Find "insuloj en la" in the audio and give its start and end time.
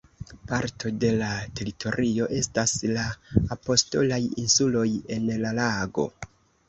4.45-5.53